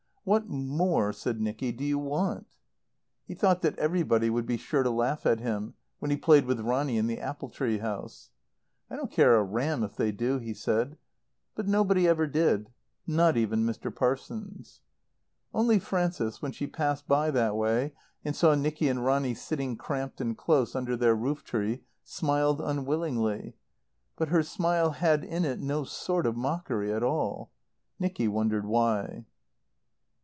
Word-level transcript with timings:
"What 0.23 0.47
more," 0.47 1.11
said 1.13 1.41
Nicky, 1.41 1.71
"do 1.71 1.83
you 1.83 1.97
want?" 1.97 2.45
He 3.25 3.33
thought 3.33 3.63
that 3.63 3.77
everybody 3.79 4.29
would 4.29 4.45
be 4.45 4.55
sure 4.55 4.83
to 4.83 4.91
laugh 4.91 5.25
at 5.25 5.39
him 5.39 5.73
when 5.97 6.11
he 6.11 6.15
played 6.15 6.45
with 6.45 6.63
Bonny 6.63 6.99
in 6.99 7.07
the 7.07 7.19
apple 7.19 7.49
tree 7.49 7.79
house. 7.79 8.29
"I 8.87 8.97
don't 8.97 9.09
care 9.09 9.35
a 9.35 9.43
ram 9.43 9.83
if 9.83 9.95
they 9.95 10.11
do," 10.11 10.37
he 10.37 10.53
said. 10.53 10.99
But 11.55 11.67
nobody 11.67 12.07
ever 12.07 12.27
did, 12.27 12.69
not 13.07 13.35
even 13.35 13.65
Mr. 13.65 13.93
Parsons. 13.93 14.81
Only 15.55 15.79
Frances, 15.79 16.39
when 16.39 16.51
she 16.51 16.67
passed 16.67 17.07
by 17.07 17.31
that 17.31 17.55
way 17.55 17.93
and 18.23 18.35
saw 18.35 18.53
Nicky 18.53 18.89
and 18.89 19.03
Bonny 19.03 19.33
sitting 19.33 19.75
cramped 19.75 20.21
and 20.21 20.37
close 20.37 20.75
under 20.75 20.95
their 20.95 21.15
roof 21.15 21.43
tree, 21.43 21.81
smiled 22.03 22.61
unwillingly. 22.61 23.55
But 24.17 24.29
her 24.29 24.43
smile 24.43 24.91
had 24.91 25.23
in 25.23 25.45
it 25.45 25.59
no 25.59 25.83
sort 25.83 26.27
of 26.27 26.37
mockery 26.37 26.93
at 26.93 27.01
all. 27.01 27.51
Nicky 27.99 28.27
wondered 28.27 28.67
why. 28.67 29.25